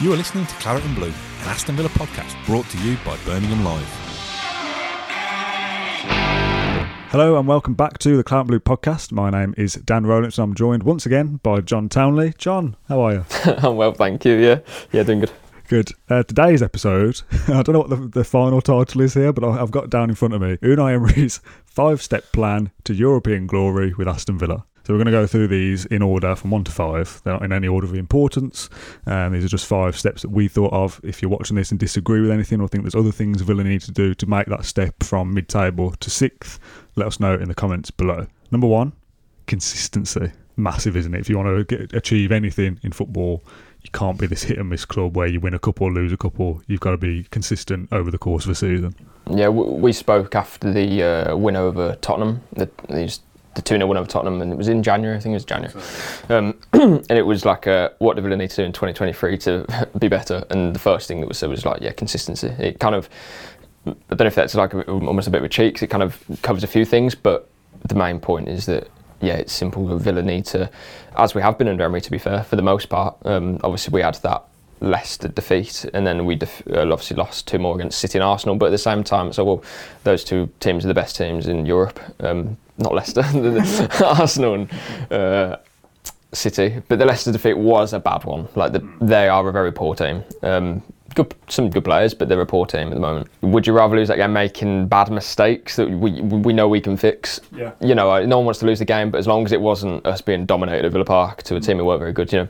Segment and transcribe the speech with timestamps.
[0.00, 3.16] You are listening to Claret and Blue, an Aston Villa podcast brought to you by
[3.24, 3.88] Birmingham Live.
[7.10, 9.10] Hello and welcome back to the Claret and Blue podcast.
[9.10, 12.32] My name is Dan Rolinson and I'm joined once again by John Townley.
[12.38, 13.24] John, how are you?
[13.58, 14.34] I'm well, thank you.
[14.34, 14.60] Yeah,
[14.92, 15.32] yeah, doing good.
[15.68, 15.90] Good.
[16.08, 19.60] Uh, today's episode, I don't know what the, the final title is here, but I-
[19.60, 20.58] I've got it down in front of me.
[20.58, 24.64] Unai Emery's five-step plan to European glory with Aston Villa.
[24.88, 27.20] So we're going to go through these in order from one to five.
[27.22, 28.70] They're not in any order of importance.
[29.04, 30.98] Um, these are just five steps that we thought of.
[31.04, 33.82] If you're watching this and disagree with anything or think there's other things Villa need
[33.82, 36.58] to do to make that step from mid-table to sixth,
[36.96, 38.28] let us know in the comments below.
[38.50, 38.94] Number one,
[39.46, 40.32] consistency.
[40.56, 41.20] Massive, isn't it?
[41.20, 43.44] If you want to get, achieve anything in football,
[43.82, 46.14] you can't be this hit and miss club where you win a couple, or lose
[46.14, 46.62] a couple.
[46.66, 48.94] You've got to be consistent over the course of a season.
[49.30, 52.40] Yeah, we spoke after the uh, win over Tottenham.
[52.54, 53.20] The, these
[53.54, 55.16] the two 0 win over Tottenham, and it was in January.
[55.16, 55.74] I think it was January,
[56.28, 59.88] um, and it was like, uh, what do Villa need to do in 2023 to
[59.98, 60.44] be better?
[60.50, 62.48] And the first thing that was said was like, yeah, consistency.
[62.58, 63.08] It kind of,
[63.86, 65.74] I don't know if that's like a, almost a bit of a cheek.
[65.74, 67.48] 'cause It kind of covers a few things, but
[67.86, 68.88] the main point is that
[69.20, 69.98] yeah, it's simple.
[69.98, 70.70] Villa need to,
[71.16, 73.16] as we have been under Emery, to be fair, for the most part.
[73.24, 74.44] Um, obviously, we had that
[74.80, 78.54] Leicester defeat, and then we def- uh, obviously lost two more against City and Arsenal.
[78.54, 79.64] But at the same time, so well,
[80.04, 81.98] those two teams are the best teams in Europe.
[82.20, 83.24] Um, not Leicester,
[84.04, 85.56] Arsenal and uh,
[86.32, 86.80] City.
[86.88, 88.48] But the Leicester defeat was a bad one.
[88.54, 90.24] Like the, they are a very poor team.
[90.42, 90.82] Um,
[91.14, 93.28] good, some good players, but they're a poor team at the moment.
[93.40, 96.96] Would you rather lose that game making bad mistakes that we we know we can
[96.96, 97.40] fix?
[97.52, 97.72] Yeah.
[97.80, 100.04] You know, no one wants to lose the game, but as long as it wasn't
[100.06, 102.48] us being dominated at Villa Park to a team who weren't very good, you know.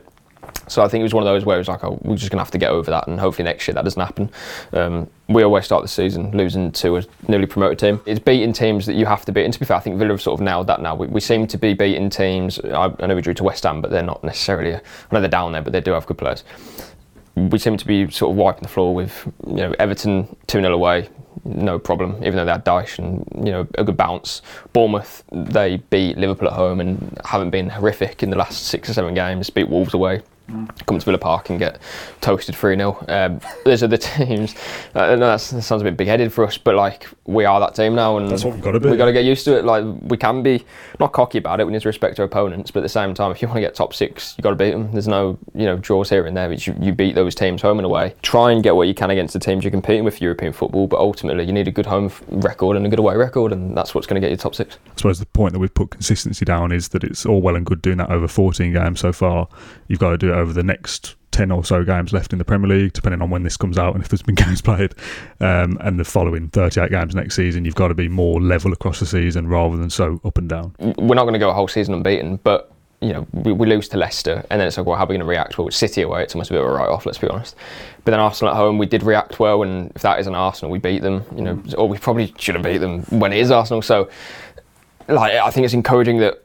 [0.67, 2.31] So I think it was one of those where it was like, oh, we're just
[2.31, 4.29] going to have to get over that, and hopefully next year that doesn't happen.
[4.73, 8.01] Um, we always start the season losing to a newly promoted team.
[8.05, 9.45] It's beating teams that you have to beat.
[9.45, 10.95] And to be fair, I think Villa have sort of nailed that now.
[10.95, 12.59] We, we seem to be beating teams.
[12.59, 14.75] I, I know we drew to West Ham, but they're not necessarily.
[14.75, 16.43] I know they're down there, but they do have good players.
[17.35, 20.73] We seem to be sort of wiping the floor with, you know, Everton 2 0
[20.73, 21.09] away,
[21.45, 24.41] no problem, even though they had Dyche and, you know, a good bounce.
[24.73, 28.93] Bournemouth, they beat Liverpool at home and haven't been horrific in the last six or
[28.93, 30.21] seven games, beat Wolves away.
[30.85, 31.79] Come to Villa Park and get
[32.21, 33.05] toasted 3 0.
[33.07, 34.55] Um, those are the teams.
[34.95, 37.75] I know that sounds a bit big headed for us, but like we are that
[37.75, 38.89] team now, and That's what we've gotta be.
[38.89, 39.65] We've got to get used to it.
[39.65, 40.65] Like we can be
[40.99, 41.65] not cocky about it.
[41.65, 43.61] We need to respect our opponents, but at the same time, if you want to
[43.61, 44.91] get top six, you have got to beat them.
[44.91, 46.51] There's no you know draws here and there.
[46.51, 48.15] You, you beat those teams home and away.
[48.21, 50.87] Try and get what you can against the teams you're competing with for European football,
[50.87, 53.93] but ultimately you need a good home record and a good away record, and that's
[53.93, 54.77] what's going to get you top six.
[54.87, 57.65] I suppose the point that we've put consistency down is that it's all well and
[57.65, 59.47] good doing that over 14 games so far.
[59.87, 62.45] You've got to do it over the next 10 or so games left in the
[62.45, 64.93] Premier League, depending on when this comes out and if there's been games played.
[65.39, 68.99] Um, and the following 38 games next season, you've got to be more level across
[68.99, 70.75] the season rather than so up and down.
[70.79, 73.87] we're not going to go a whole season unbeaten, but you know we, we lose
[73.89, 75.57] to Leicester, and then it's like, well, how are we going to react?
[75.57, 77.55] Well, it's City away, it's almost a bit of a write-off, let's be honest.
[78.03, 80.79] But then Arsenal at home, we did react well, and if that isn't Arsenal, we
[80.79, 81.23] beat them.
[81.35, 83.81] You know, or we probably should have beat them when it is Arsenal.
[83.81, 84.09] So,
[85.07, 86.43] like, I think it's encouraging that.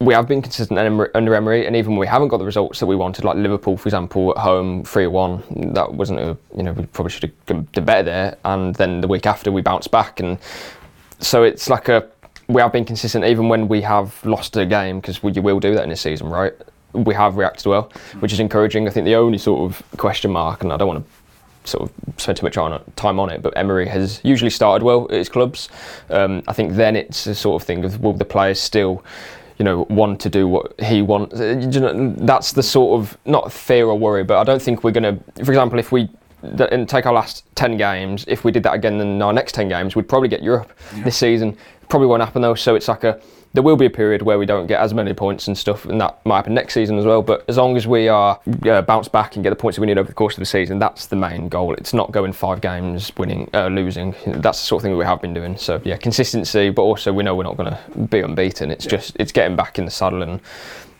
[0.00, 2.86] We have been consistent under Emery, and even when we haven't got the results that
[2.86, 6.84] we wanted, like Liverpool, for example, at home, three-one, that wasn't a you know we
[6.86, 8.36] probably should have done better there.
[8.44, 10.38] And then the week after, we bounced back, and
[11.20, 12.08] so it's like a
[12.48, 15.74] we have been consistent even when we have lost a game because you will do
[15.74, 16.52] that in this season, right?
[16.92, 17.90] We have reacted well,
[18.20, 18.86] which is encouraging.
[18.86, 22.20] I think the only sort of question mark, and I don't want to sort of
[22.20, 22.54] spend too much
[22.96, 25.68] time on it, but Emery has usually started well at his clubs.
[26.10, 29.02] Um, I think then it's a sort of thing of will the players still,
[29.58, 31.38] you know, want to do what he wants?
[31.38, 34.84] Uh, you know, that's the sort of not fear or worry, but I don't think
[34.84, 35.44] we're going to.
[35.44, 36.08] For example, if we
[36.42, 39.68] and take our last 10 games, if we did that again in our next 10
[39.68, 41.56] games, we'd probably get Europe this season.
[41.88, 43.20] Probably won't happen though, so it's like a
[43.54, 46.00] there will be a period where we don't get as many points and stuff, and
[46.00, 47.22] that might happen next season as well.
[47.22, 49.86] But as long as we are uh, bounce back and get the points that we
[49.86, 51.72] need over the course of the season, that's the main goal.
[51.74, 54.14] It's not going five games winning, uh, losing.
[54.26, 55.56] That's the sort of thing that we have been doing.
[55.56, 58.72] So yeah, consistency, but also we know we're not going to be unbeaten.
[58.72, 60.40] It's just it's getting back in the saddle and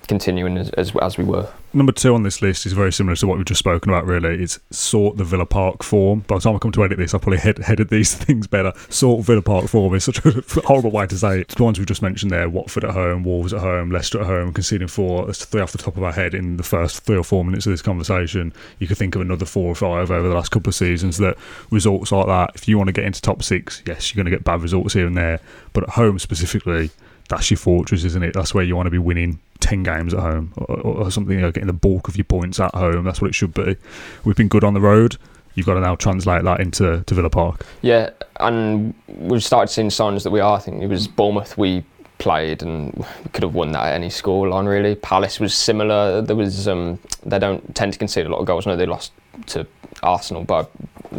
[0.07, 1.49] continuing as, as as we were.
[1.73, 4.41] Number two on this list is very similar to what we've just spoken about, really.
[4.41, 6.21] It's sort the Villa Park form.
[6.21, 8.73] By the time I come to edit this, I'll probably head, headed these things better.
[8.91, 10.31] Sort Villa Park form is such a
[10.65, 11.49] horrible way to say it.
[11.49, 14.53] The ones we've just mentioned there Watford at home, Wolves at home, Leicester at home,
[14.53, 15.27] conceding four.
[15.27, 17.67] That's three off the top of our head in the first three or four minutes
[17.67, 18.53] of this conversation.
[18.79, 21.37] You could think of another four or five over the last couple of seasons that
[21.71, 22.53] results like that.
[22.55, 24.95] If you want to get into top six, yes, you're going to get bad results
[24.95, 25.41] here and there.
[25.73, 26.91] But at home specifically,
[27.29, 28.35] that's your fortress, isn't it?
[28.35, 31.41] That's where you want to be winning 10 games at home or, or something, you
[31.41, 33.03] know, getting the bulk of your points at home.
[33.05, 33.77] That's what it should be.
[34.23, 35.17] We've been good on the road.
[35.55, 37.65] You've got to now translate that into to Villa Park.
[37.81, 40.59] Yeah, and we've started seeing signs that we are.
[40.59, 41.83] I think it was Bournemouth we
[42.19, 44.97] played and we could have won that at any score line really.
[44.97, 46.21] Palace was similar.
[46.21, 48.67] There was um, they don't tend to concede a lot of goals.
[48.67, 49.13] No, they lost
[49.47, 49.67] to
[50.05, 50.67] Arsenal by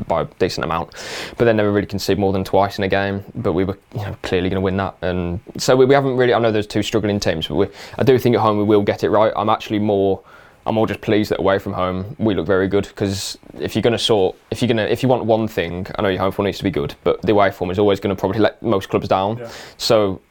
[0.08, 0.92] by a decent amount,
[1.38, 3.24] but they never really conceded more than twice in a game.
[3.36, 6.18] But we were you know, clearly going to win that, and so we, we haven't
[6.18, 6.34] really.
[6.34, 7.68] I know there's two struggling teams, but we,
[7.98, 9.34] I do think at home we will get it right.
[9.36, 10.22] I'm actually more.
[10.68, 13.84] I'm more just pleased that away from home we look very good because if you're
[13.84, 16.20] going to sort, if you're going to, if you want one thing, I know your
[16.20, 18.40] home form needs to be good, but the away form is always going to probably
[18.40, 19.38] let most clubs down.
[19.38, 19.52] Yeah.
[19.78, 20.22] So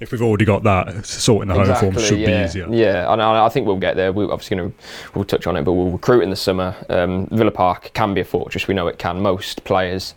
[0.00, 2.42] If we've already got that, sorting the home form should yeah.
[2.42, 2.72] be easier.
[2.72, 4.12] Yeah, and I, I think we'll get there.
[4.12, 4.76] We're obviously going to
[5.14, 6.76] we'll touch on it, but we'll recruit in the summer.
[6.88, 8.68] Um, Villa Park can be a fortress.
[8.68, 9.20] We know it can.
[9.20, 10.14] Most players,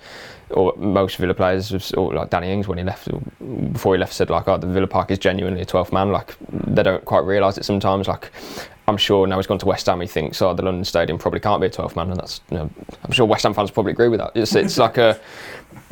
[0.51, 3.07] or most Villa players, or like Danny Ings when he left,
[3.73, 6.35] before he left, said like, "Oh, the Villa Park is genuinely a 12th man." Like
[6.51, 8.07] they don't quite realise it sometimes.
[8.07, 8.31] Like
[8.87, 11.39] I'm sure now he's gone to West Ham, he thinks, "Oh, the London Stadium probably
[11.39, 12.41] can't be a 12th man," and that's.
[12.51, 12.69] You know,
[13.03, 14.31] I'm sure West Ham fans probably agree with that.
[14.35, 15.19] It's, it's like a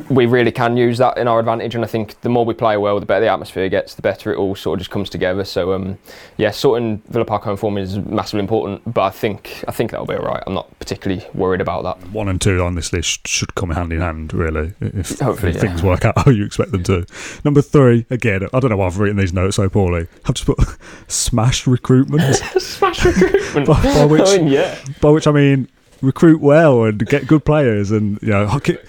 [0.08, 2.76] we really can use that in our advantage, and I think the more we play
[2.76, 5.44] well, the better the atmosphere gets, the better it all sort of just comes together.
[5.44, 5.98] So, um,
[6.36, 10.06] yeah, sorting Villa Park home form is massively important, but I think I think that'll
[10.06, 10.42] be all right.
[10.46, 12.10] I'm not particularly worried about that.
[12.10, 15.56] One and two on this list should come hand in hand, really, if, Hopefully, if
[15.56, 15.60] yeah.
[15.62, 17.06] things work out how you expect them to.
[17.44, 20.06] Number three, again, I don't know why I've written these notes so poorly.
[20.24, 20.58] I've just put
[21.08, 23.66] smash recruitment, Smash recruitment.
[23.66, 24.78] by, by which I mean, yeah.
[25.00, 25.68] by which I mean
[26.02, 28.80] recruit well and get good players, and you know keep,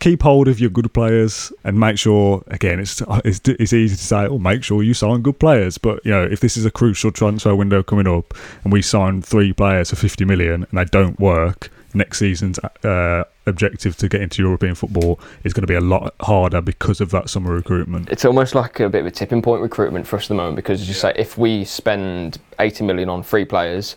[0.00, 2.42] keep hold of your good players and make sure.
[2.48, 6.04] Again, it's it's, it's easy to say, oh, make sure you sign good players, but
[6.04, 9.52] you know if this is a crucial transfer window coming up and we sign three
[9.52, 14.42] players for fifty million and they don't work, next season's uh, objective to get into
[14.42, 18.08] European football is going to be a lot harder because of that summer recruitment.
[18.10, 20.56] It's almost like a bit of a tipping point recruitment for us at the moment
[20.56, 23.96] because, as you say, if we spend 80 million on free players,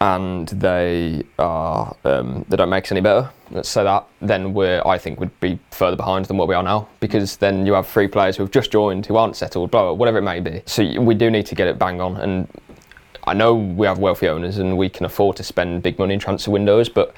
[0.00, 3.30] And they are um, they don't make us any better.
[3.62, 4.06] Say that.
[4.20, 7.64] Then we're I think would be further behind than what we are now because then
[7.64, 10.22] you have three players who have just joined who aren't settled, blah, blah whatever it
[10.22, 10.62] may be.
[10.66, 12.16] So we do need to get it bang on.
[12.16, 12.48] And
[13.24, 16.20] I know we have wealthy owners and we can afford to spend big money in
[16.20, 17.14] transfer windows, but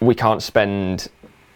[0.00, 1.08] we can't spend.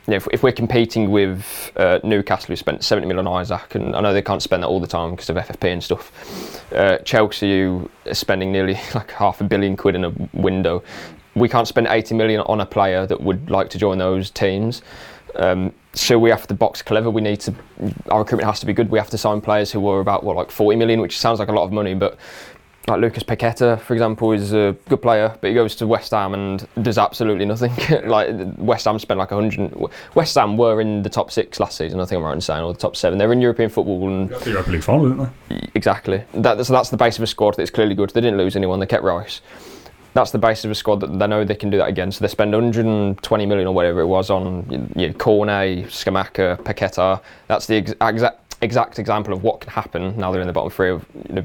[0.08, 3.74] You know, if, if we're competing with uh, Newcastle, who spent 70 million on Isak,
[3.74, 6.72] and I know they can't spend that all the time because of FFP and stuff.
[6.72, 10.82] Uh, Chelsea, who are spending nearly like half a billion quid in a window,
[11.34, 14.80] we can't spend 80 million on a player that would like to join those teams.
[15.36, 17.10] Um, so we have to box clever.
[17.10, 17.54] We need to.
[18.10, 18.88] Our recruitment has to be good.
[18.88, 21.48] We have to sign players who are about what like 40 million, which sounds like
[21.48, 22.16] a lot of money, but
[22.88, 26.34] like Lucas Paqueta, for example, is a good player, but he goes to West Ham
[26.34, 27.72] and does absolutely nothing.
[28.08, 29.74] like West Ham spent like 100.
[30.14, 32.64] West Ham were in the top six last season, I think I'm right in saying,
[32.64, 33.18] or the top seven.
[33.18, 35.68] They're in European football, and The Europa League final, didn't they?
[35.74, 36.24] exactly.
[36.34, 38.10] That, so that's the base of a squad that's clearly good.
[38.10, 38.80] They didn't lose anyone.
[38.80, 39.40] They kept Rice.
[40.14, 42.10] That's the base of a squad that they know they can do that again.
[42.10, 47.20] So they spend 120 million or whatever it was on you know, Cornet, Scamacca, Paqueta.
[47.46, 50.70] That's the ex- exact exact example of what can happen now they're in the bottom
[50.70, 50.90] three.
[50.90, 51.44] Of you know,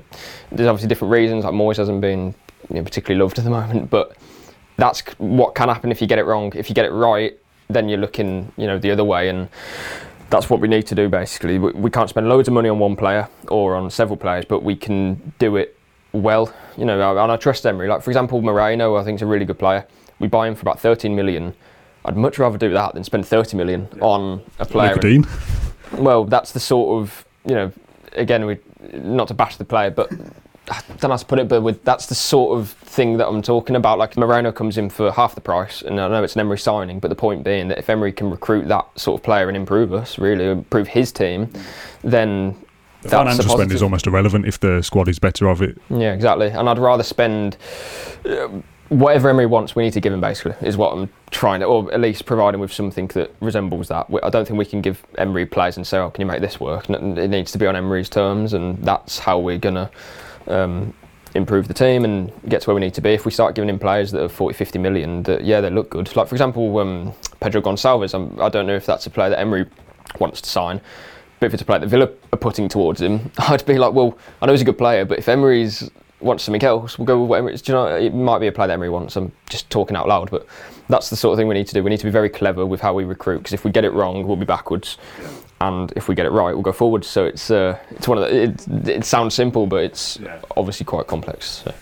[0.51, 1.43] there's obviously different reasons.
[1.45, 2.33] Like Moyes hasn't been
[2.69, 4.15] you know, particularly loved at the moment, but
[4.77, 6.51] that's what can happen if you get it wrong.
[6.55, 7.37] If you get it right,
[7.69, 9.49] then you're looking you know the other way and
[10.29, 11.59] that's what we need to do basically.
[11.59, 14.63] We, we can't spend loads of money on one player or on several players, but
[14.63, 15.77] we can do it
[16.11, 16.53] well.
[16.77, 17.87] You know, and I trust Emery.
[17.87, 19.85] Like for example, Moreno, I think is a really good player.
[20.19, 21.53] We buy him for about 13 million.
[22.05, 24.95] I'd much rather do that than spend 30 million on a player.
[24.97, 25.25] Dean.
[25.97, 27.71] Well, that's the sort of you know,
[28.13, 28.57] again, we
[28.93, 30.11] not to bash the player, but
[30.69, 33.27] I don't know how to put it, but with, that's the sort of thing that
[33.27, 33.97] I'm talking about.
[33.97, 36.99] Like Moreno comes in for half the price, and I know it's an Emery signing,
[36.99, 39.93] but the point being that if Emery can recruit that sort of player and improve
[39.93, 41.51] us, really improve his team,
[42.01, 42.55] then
[43.03, 45.77] The That's financial spend is almost irrelevant if the squad is better of it.
[45.89, 46.47] Yeah, exactly.
[46.47, 47.57] And I'd rather spend
[48.25, 48.47] uh,
[48.97, 49.75] whatever Emery wants.
[49.75, 52.53] We need to give him basically is what I'm trying to, or at least provide
[52.53, 54.07] him with something that resembles that.
[54.23, 56.59] I don't think we can give Emery players and say, "Oh, can you make this
[56.59, 59.89] work?" It needs to be on Emery's terms, and that's how we're gonna.
[60.47, 60.93] Um,
[61.35, 63.67] improve the team and get to where we need to be if we start giving
[63.67, 66.77] him players that are 40 50 million that yeah they look good like for example
[66.77, 69.65] um, Pedro Gonçalves I'm, I don't know if that's a player that Emery
[70.19, 70.79] wants to sign
[71.43, 74.17] but if it's a player that Villa are putting towards him, I'd be like, well,
[74.41, 75.91] I know he's a good player, but if Emery's
[76.23, 77.61] wants something else, we'll go with what Emery's.
[77.61, 79.15] Do you know, it might be a player that Emery wants.
[79.15, 80.47] I'm just talking out loud, but
[80.89, 81.83] that's the sort of thing we need to do.
[81.83, 83.91] We need to be very clever with how we recruit, because if we get it
[83.93, 84.97] wrong, we'll be backwards,
[85.61, 87.07] and if we get it right, we'll go forwards.
[87.07, 90.19] So it's uh, it's one of the, it, it sounds simple, but it's
[90.57, 91.63] obviously quite complex.
[91.63, 91.73] So.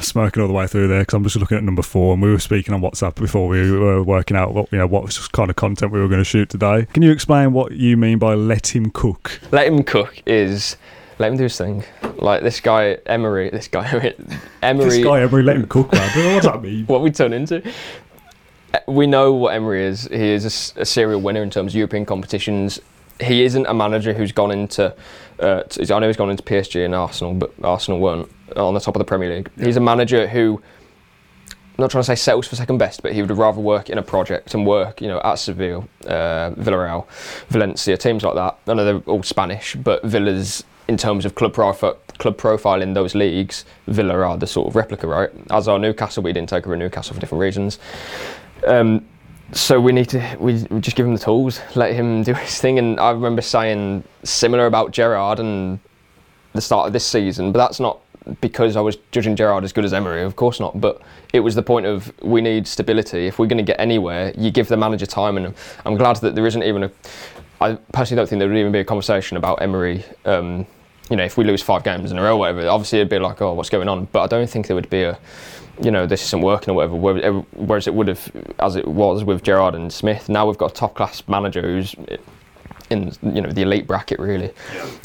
[0.00, 2.30] smoking all the way through there because I'm just looking at number four, and we
[2.30, 5.56] were speaking on WhatsApp before we were working out what you know what kind of
[5.56, 6.86] content we were going to shoot today.
[6.92, 9.40] Can you explain what you mean by let him cook?
[9.52, 10.76] Let him cook is
[11.18, 11.84] let him do his thing.
[12.18, 13.86] Like this guy Emery, this guy
[14.62, 14.88] Emery.
[14.90, 16.02] This guy Emery let him cook, man.
[16.34, 16.86] What does that mean?
[16.86, 17.62] what we turn into.
[18.74, 20.04] Uh, We know what Emery is.
[20.04, 22.80] He is a serial winner in terms of European competitions.
[23.20, 24.94] He isn't a manager who's gone into.
[25.40, 28.80] Uh, t- I know he's gone into PSG and Arsenal, but Arsenal weren't on the
[28.80, 29.50] top of the Premier League.
[29.58, 30.62] He's a manager who.
[31.78, 33.98] I'm not trying to say settles for second best, but he would rather work in
[33.98, 37.06] a project and work, you know, at Seville, uh, Villarreal,
[37.50, 38.56] Valencia, teams like that.
[38.66, 42.94] I know they're all Spanish, but Villa's in terms of club profile, club profile in
[42.94, 45.30] those leagues, Villa are the sort of replica, right?
[45.50, 47.78] As are Newcastle, we didn't take over Newcastle for different reasons.
[48.66, 49.06] Um,
[49.52, 52.60] so we need to we, we just give him the tools, let him do his
[52.60, 52.78] thing.
[52.78, 55.78] And I remember saying similar about Gerrard and
[56.52, 58.00] the start of this season, but that's not
[58.40, 60.80] because I was judging Gerrard as good as Emery, of course not.
[60.80, 61.00] But
[61.32, 63.26] it was the point of we need stability.
[63.26, 65.36] If we're going to get anywhere, you give the manager time.
[65.36, 66.90] And I'm glad that there isn't even a.
[67.60, 70.04] I personally don't think there would even be a conversation about Emery.
[70.24, 70.66] Um,
[71.10, 73.18] you know, if we lose five games in a row, or whatever, obviously it'd be
[73.18, 74.06] like, oh, what's going on?
[74.06, 75.18] But I don't think there would be a,
[75.80, 77.44] you know, this isn't working or whatever.
[77.54, 80.28] Whereas it would have, as it was with Gerrard and Smith.
[80.28, 81.94] Now we've got a top class manager who's
[82.90, 84.52] in, you know, the elite bracket really.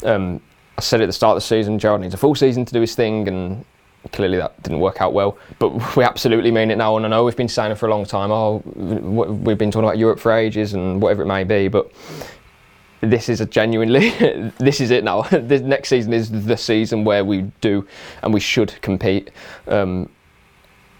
[0.04, 0.40] Um,
[0.78, 2.80] I said at the start of the season, Gerrard needs a full season to do
[2.80, 3.64] his thing, and
[4.10, 5.38] clearly that didn't work out well.
[5.58, 7.90] But we absolutely mean it now, and I know we've been saying it for a
[7.90, 8.32] long time.
[8.32, 11.92] Oh, we've been talking about Europe for ages and whatever it may be, but
[13.02, 14.10] this is a genuinely
[14.58, 15.22] this is it now.
[15.32, 17.86] this next season is the season where we do
[18.22, 19.30] and we should compete.
[19.66, 20.08] Um,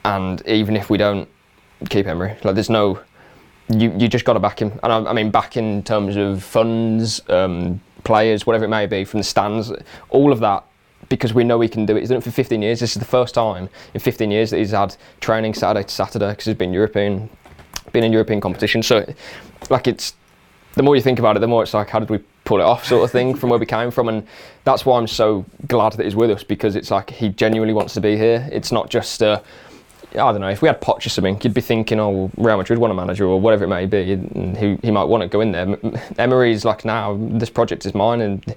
[0.04, 1.28] and even if we don't
[1.88, 3.00] keep Emery, like there's no
[3.68, 4.78] you you just got to back him.
[4.82, 9.04] And I, I mean back in terms of funds, um, players, whatever it may be,
[9.04, 9.73] from the stands,
[10.11, 10.64] all of that.
[11.09, 12.00] Because we know he can do it.
[12.00, 12.80] He's done it for 15 years.
[12.80, 16.30] This is the first time in 15 years that he's had training Saturday to Saturday
[16.30, 17.28] because he's been European,
[17.92, 18.82] been in European competition.
[18.82, 19.12] So,
[19.68, 20.14] like it's
[20.75, 22.64] the more you think about it, the more it's like, how did we pull it
[22.64, 24.26] off, sort of thing, from where we came from, and
[24.64, 27.95] that's why I'm so glad that he's with us because it's like he genuinely wants
[27.95, 28.49] to be here.
[28.50, 29.41] It's not just, I
[30.12, 32.91] don't know, if we had Poch or something, you'd be thinking, oh, Real Madrid want
[32.91, 35.52] a manager or whatever it may be, and he, he might want to go in
[35.52, 35.76] there.
[36.19, 38.55] Emery's like, now this project is mine, and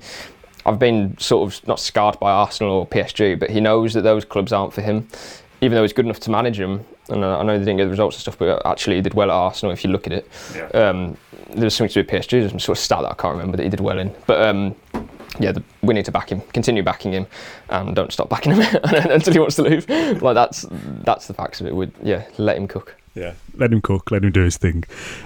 [0.65, 4.25] I've been sort of not scarred by Arsenal or PSG, but he knows that those
[4.25, 5.07] clubs aren't for him,
[5.61, 6.85] even though he's good enough to manage them.
[7.09, 9.29] And I know they didn't get the results and stuff, but actually he did well
[9.29, 10.75] at Arsenal if you look at it.
[10.75, 11.17] Um,
[11.49, 13.33] there was something to do with PSG, there's some sort of stat that I can't
[13.33, 14.13] remember that he did well in.
[14.25, 14.75] But um,
[15.39, 17.27] yeah, the, we need to back him, continue backing him,
[17.69, 19.89] and don't stop backing him until he wants to leave.
[20.21, 21.75] Like that's that's the facts of it.
[21.75, 22.95] Would yeah, let him cook.
[23.13, 24.83] Yeah, let him cook, let him do his thing.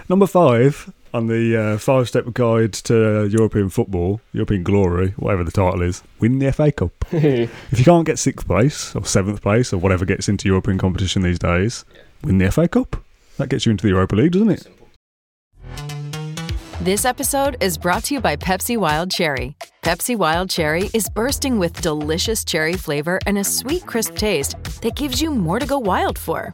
[0.07, 5.81] Number five on the uh, five-step guide to European football, European glory, whatever the title
[5.81, 6.91] is, win the FA Cup.
[7.11, 11.21] if you can't get sixth place or seventh place or whatever gets into European competition
[11.21, 11.85] these days,
[12.23, 12.95] win the FA Cup.
[13.37, 14.67] That gets you into the Europa League, doesn't it?
[16.81, 19.55] This episode is brought to you by Pepsi Wild Cherry.
[19.83, 24.95] Pepsi Wild Cherry is bursting with delicious cherry flavor and a sweet, crisp taste that
[24.95, 26.53] gives you more to go wild for.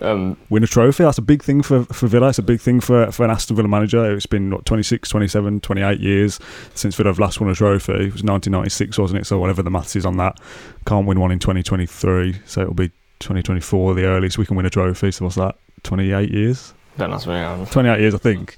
[0.00, 1.04] Um, Win a trophy.
[1.04, 2.28] That's a big thing for, for Villa.
[2.28, 4.14] It's a big thing for, for an Aston Villa manager.
[4.14, 6.40] It's been, what, 26, 27, 28 years
[6.74, 7.92] since Villa have last won a trophy.
[7.92, 9.24] It was 1996, wasn't it?
[9.26, 10.38] So whatever the maths is on that.
[10.86, 12.40] Can't win one in 2023.
[12.46, 12.88] So it'll be
[13.20, 15.10] 2024, the earliest we can win a trophy.
[15.10, 15.56] So what's that?
[15.82, 16.74] 28 years?
[16.98, 17.34] don't ask me.
[17.34, 18.56] um, 28 years, I think.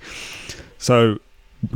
[0.78, 1.18] So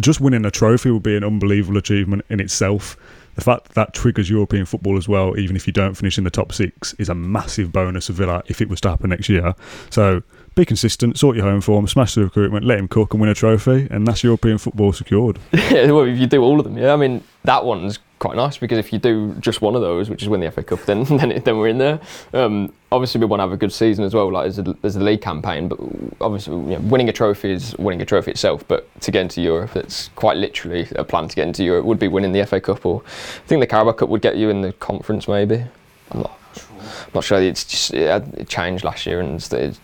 [0.00, 2.96] just winning a trophy would be an unbelievable achievement in itself.
[3.36, 6.24] The fact that, that triggers European football as well, even if you don't finish in
[6.24, 9.28] the top six, is a massive bonus for Villa if it was to happen next
[9.28, 9.54] year.
[9.90, 10.22] So
[10.56, 13.34] be consistent, sort your home form, smash the recruitment, let him cook and win a
[13.34, 15.38] trophy, and that's European football secured.
[15.52, 16.94] Yeah, well, if you do all of them, yeah.
[16.94, 20.22] I mean, that one's quite nice because if you do just one of those, which
[20.22, 22.00] is win the FA Cup, then then, it, then we're in there.
[22.32, 24.96] Um, obviously, we want to have a good season as well, like as a, as
[24.96, 25.68] a league campaign.
[25.68, 25.78] But
[26.22, 28.66] obviously, you know, winning a trophy is winning a trophy itself.
[28.66, 31.98] But to get into Europe, it's quite literally a plan to get into Europe would
[31.98, 34.62] be winning the FA Cup, or I think the Carabao Cup would get you in
[34.62, 35.64] the conference, maybe.
[36.12, 36.38] I'm not,
[36.80, 37.42] I'm not sure.
[37.42, 39.78] It's just it, changed last year, and it's,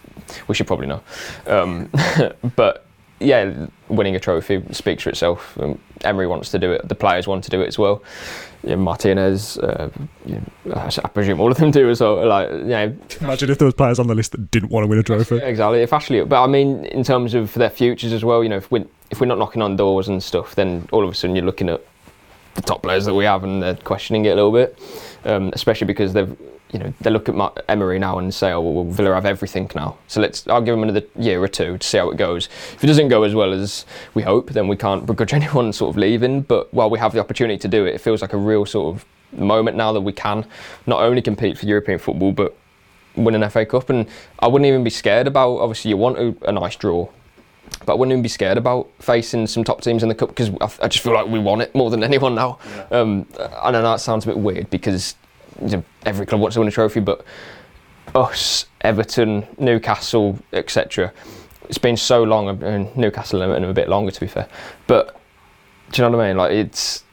[0.48, 1.02] we should probably know.
[1.46, 1.90] Um,
[2.56, 2.86] but
[3.20, 5.58] yeah, winning a trophy speaks for itself.
[5.60, 6.88] Um, Emery wants to do it.
[6.88, 8.02] The players want to do it as well.
[8.64, 9.90] Yeah, Martinez, uh,
[10.24, 12.24] know, I presume all of them do as well.
[12.26, 15.00] Like, know, Imagine if there was players on the list that didn't want to win
[15.00, 15.38] a trophy.
[15.38, 15.82] exactly.
[15.82, 18.70] If Ashley, but I mean, in terms of their futures as well, you know, if
[18.70, 21.44] we if we're not knocking on doors and stuff, then all of a sudden you're
[21.44, 21.80] looking at
[22.54, 24.78] the top players that we have and they're questioning it a little bit,
[25.24, 26.36] um, especially because they've.
[26.72, 29.98] You know, they look at Emery now and say, "Oh, well, Villa have everything now."
[30.08, 30.48] So let's.
[30.48, 32.46] I'll give them another year or two to see how it goes.
[32.74, 35.90] If it doesn't go as well as we hope, then we can't begrudge anyone sort
[35.90, 36.42] of leaving.
[36.42, 38.94] But while we have the opportunity to do it, it feels like a real sort
[38.94, 39.04] of
[39.38, 40.44] moment now that we can
[40.86, 42.56] not only compete for European football, but
[43.16, 43.90] win an FA Cup.
[43.90, 44.06] And
[44.38, 45.58] I wouldn't even be scared about.
[45.58, 47.08] Obviously, you want a, a nice draw,
[47.84, 50.50] but I wouldn't even be scared about facing some top teams in the cup because
[50.60, 52.58] I, I just feel like we want it more than anyone now.
[52.90, 53.26] Um,
[53.60, 55.16] I know that sounds a bit weird because
[56.04, 57.24] every club wants to win a trophy, but
[58.14, 61.12] us, Everton, Newcastle, etc.
[61.68, 62.48] It's been so long.
[62.48, 64.48] I mean, Newcastle and a bit longer, to be fair.
[64.86, 65.20] But
[65.90, 66.36] do you know what I mean?
[66.36, 67.04] Like it's.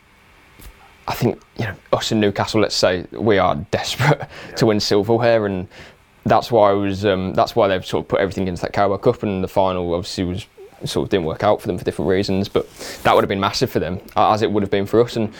[1.07, 2.61] I think you know us in Newcastle.
[2.61, 4.27] Let's say we are desperate
[4.57, 5.67] to win silverware, and
[6.25, 7.05] that's why I was.
[7.05, 9.93] Um, that's why they've sort of put everything into that Carabao Cup, and the final
[9.93, 10.45] obviously was
[10.85, 12.47] sort of didn't work out for them for different reasons.
[12.47, 12.69] But
[13.03, 15.15] that would have been massive for them, as it would have been for us.
[15.15, 15.33] And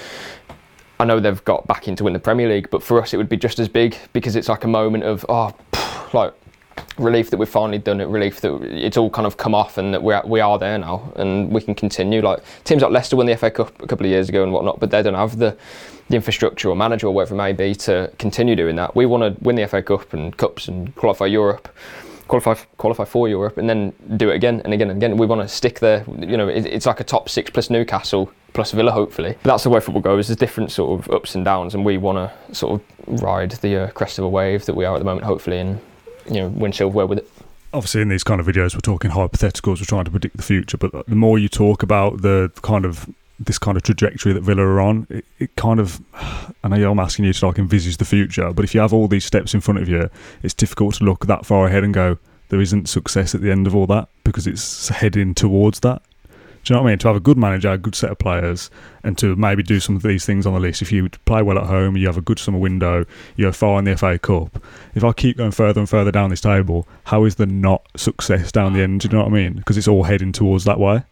[1.00, 3.18] I know they've got back in to win the Premier League, but for us it
[3.18, 5.56] would be just as big because it's like a moment of oh,
[6.14, 6.34] like
[6.98, 9.94] relief that we've finally done it, relief that it's all kind of come off and
[9.94, 12.22] that we're, we are there now and we can continue.
[12.22, 14.80] Like teams like Leicester won the FA Cup a couple of years ago and whatnot,
[14.80, 15.58] but they don't have the,
[16.10, 18.96] the infrastructure or manager or whatever it may be to continue doing that.
[18.96, 21.70] We want to win the FA Cup and cups and qualify Europe.
[22.30, 25.18] Qualify, qualify for Europe and then do it again and again and again.
[25.18, 26.06] We want to stick there.
[26.08, 29.36] You know, it, it's like a top six plus Newcastle plus Villa, hopefully.
[29.44, 30.28] But that's the way football goes.
[30.28, 33.84] There's different sort of ups and downs, and we want to sort of ride the
[33.84, 35.80] uh, crest of a wave that we are at the moment, hopefully, and
[36.28, 37.32] you know, win silverware with it.
[37.74, 39.80] Obviously, in these kind of videos, we're talking hypotheticals.
[39.80, 43.08] We're trying to predict the future, but the more you talk about the kind of
[43.40, 46.02] this kind of trajectory that Villa are on, it, it kind of.
[46.64, 49.08] I know I'm asking you to like envisage the future, but if you have all
[49.08, 50.10] these steps in front of you,
[50.44, 52.18] it's difficult to look that far ahead and go,
[52.50, 56.02] there isn't success at the end of all that because it's heading towards that.
[56.64, 57.00] Do you know what I mean?
[57.00, 58.70] To have a good manager, a good set of players,
[59.04, 60.82] and to maybe do some of these things on the list.
[60.82, 63.06] If you play well at home, you have a good summer window,
[63.38, 64.62] you go far in the FA Cup.
[64.94, 68.52] If I keep going further and further down this table, how is there not success
[68.52, 69.02] down the end?
[69.02, 69.54] Do you know what I mean?
[69.54, 71.04] Because it's all heading towards that way.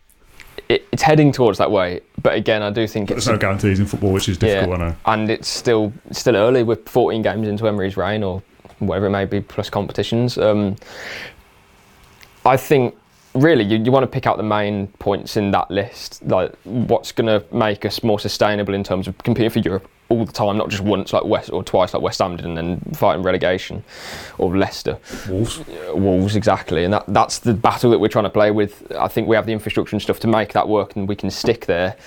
[0.70, 3.86] It, it's heading towards that way, but again, I do think there's no guarantees in
[3.86, 4.82] football, which is difficult.
[4.82, 4.96] I know.
[5.06, 6.64] and it's still still early.
[6.64, 8.44] We're 14 games into Emery's reign, or
[8.80, 10.38] whatever it may be, plus competitions.
[10.38, 10.76] Um,
[12.46, 12.96] I think
[13.34, 17.12] really you, you want to pick out the main points in that list, like what's
[17.12, 20.58] going to make us more sustainable in terms of competing for Europe all the time,
[20.58, 23.84] not just once like West or twice like West Ham did, and then fighting relegation,
[24.38, 24.98] or Leicester.
[25.28, 25.60] Wolves.
[25.60, 28.90] Uh, Wolves, exactly, and that, that's the battle that we're trying to play with.
[28.98, 31.30] I think we have the infrastructure and stuff to make that work, and we can
[31.30, 31.98] stick there.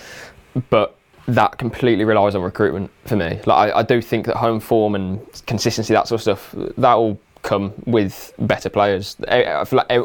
[0.71, 0.97] But
[1.35, 3.41] that completely relies on recruitment for me.
[3.47, 6.95] Like I, I do think that home form and consistency, that sort of stuff, that
[6.95, 9.17] will come with better players.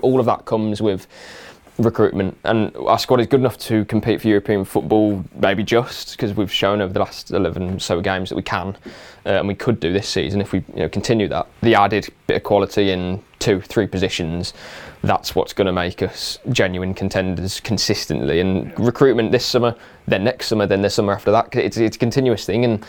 [0.03, 1.07] All of that comes with
[1.77, 5.23] recruitment, and our squad is good enough to compete for European football.
[5.35, 8.77] Maybe just because we've shown over the last 11 so games that we can,
[9.25, 11.47] uh, and we could do this season if we you know, continue that.
[11.61, 14.53] The added bit of quality in two, three positions.
[15.03, 18.39] That's what's going to make us genuine contenders consistently.
[18.39, 19.75] And recruitment this summer,
[20.07, 21.53] then next summer, then the summer after that.
[21.55, 22.85] It's, it's a continuous thing, and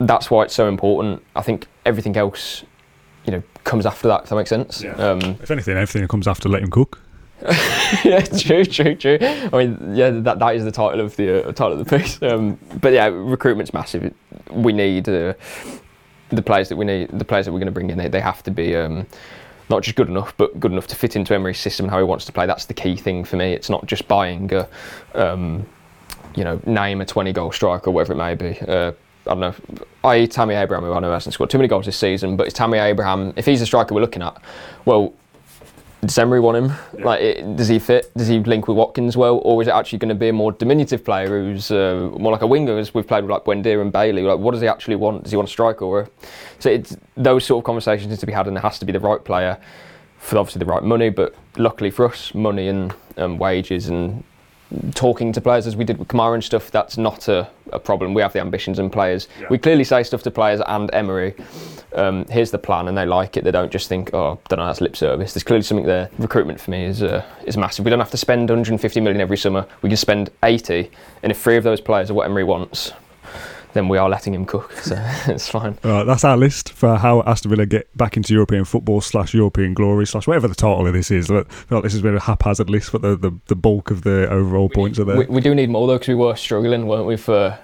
[0.00, 1.22] that's why it's so important.
[1.36, 2.64] I think everything else,
[3.24, 4.24] you know, comes after that.
[4.24, 4.84] If that makes sense.
[4.96, 7.00] Um, If anything, everything comes after let him cook.
[8.04, 9.18] yeah, true, true, true.
[9.20, 12.20] I mean, yeah, that that is the title of the uh, title of the piece.
[12.22, 14.12] Um, but yeah, recruitment's massive.
[14.50, 15.34] We need uh,
[16.28, 17.10] the players that we need.
[17.10, 18.76] The players that we're going to bring in, they, they have to be.
[18.76, 19.06] Um,
[19.70, 22.04] not just good enough, but good enough to fit into Emery's system and how he
[22.04, 22.44] wants to play.
[22.44, 23.52] That's the key thing for me.
[23.52, 24.68] It's not just buying a,
[25.14, 25.64] um,
[26.34, 28.58] you know, name a 20 goal striker whatever it may be.
[28.66, 28.90] Uh,
[29.26, 29.54] I don't know.
[30.02, 32.54] I Tammy Abraham, who I know hasn't scored too many goals this season, but it's
[32.54, 33.32] Tammy Abraham.
[33.36, 34.42] If he's the striker we're looking at,
[34.86, 35.12] well,
[36.02, 37.04] does Emery want him?
[37.04, 38.10] Like, it, does he fit?
[38.16, 40.52] Does he link with Watkins well, or is it actually going to be a more
[40.52, 43.92] diminutive player who's uh, more like a winger, as we've played with like Buendia and
[43.92, 44.22] Bailey?
[44.22, 45.24] Like, what does he actually want?
[45.24, 45.84] Does he want a striker?
[45.84, 46.08] Or
[46.58, 48.92] so it's those sort of conversations need to be had, and there has to be
[48.92, 49.58] the right player
[50.18, 54.22] for obviously the right money, but luckily for us, money and um, wages and
[54.94, 58.14] talking to players as we did with Kamara and stuff, that's not a, a problem.
[58.14, 59.28] We have the ambitions and players.
[59.48, 61.34] We clearly say stuff to players and Emery.
[61.94, 63.44] Um, here's the plan, and they like it.
[63.44, 65.34] They don't just think, oh, don't know, that's lip service.
[65.34, 66.08] There's clearly something there.
[66.18, 67.84] Recruitment for me is uh, is massive.
[67.84, 69.66] We don't have to spend 150 million every summer.
[69.82, 70.90] We can spend 80,
[71.22, 72.92] and if three of those players are what Emery wants,
[73.72, 74.72] then we are letting him cook.
[74.72, 75.78] So it's fine.
[75.84, 79.34] All right, that's our list for how Aston Villa get back into European football slash
[79.34, 81.30] European glory slash whatever the title of this is.
[81.30, 84.28] Look, like this has been a haphazard list, but the, the, the bulk of the
[84.30, 85.16] overall points are there.
[85.16, 87.16] We, we do need more though because we were struggling, weren't we?
[87.16, 87.58] For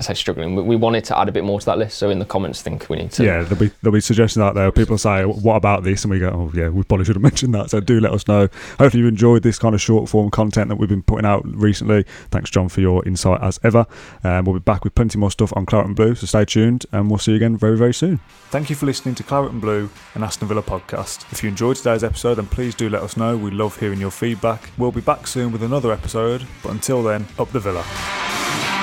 [0.00, 1.98] I say struggling, we, we wanted to add a bit more to that list.
[1.98, 3.24] So in the comments, think we need to.
[3.24, 4.72] yeah, there'll be there'll be suggestions out there.
[4.72, 7.54] People say, "What about this?" And we go, "Oh, yeah, we probably should have mentioned
[7.54, 8.48] that." So do let us know.
[8.78, 12.04] Hopefully, you enjoyed this kind of short form content that we've been putting out recently.
[12.30, 13.86] Thanks, John, for your insight as ever.
[14.24, 16.14] Um, we'll be back with plenty more stuff on Claret and Blue.
[16.14, 18.20] So stay tuned, and we'll see you again very very soon.
[18.48, 21.30] Thank you for listening to Claret and Blue, an Aston Villa podcast.
[21.30, 23.36] If you enjoyed today's episode, then please do let us know.
[23.36, 24.70] We love hearing your feedback.
[24.78, 28.79] We'll be back soon with another episode, but until then, up the Villa.